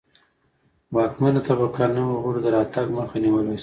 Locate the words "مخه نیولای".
2.97-3.55